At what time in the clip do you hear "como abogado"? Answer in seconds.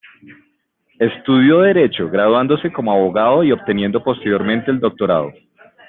2.73-3.43